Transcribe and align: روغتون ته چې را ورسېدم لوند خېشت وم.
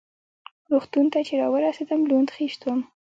روغتون 0.71 1.05
ته 1.13 1.19
چې 1.27 1.33
را 1.41 1.47
ورسېدم 1.53 2.01
لوند 2.09 2.29
خېشت 2.35 2.61
وم. 2.63 2.79